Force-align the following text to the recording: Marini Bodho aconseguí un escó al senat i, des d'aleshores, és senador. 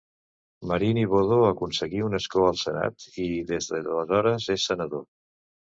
Marini 0.71 1.03
Bodho 1.11 1.37
aconseguí 1.49 2.01
un 2.07 2.19
escó 2.21 2.47
al 2.49 2.59
senat 2.65 3.07
i, 3.11 3.29
des 3.53 3.73
d'aleshores, 3.75 4.53
és 4.59 4.71
senador. 4.73 5.11